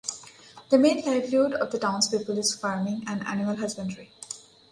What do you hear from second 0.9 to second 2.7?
livelihood of the townspeople is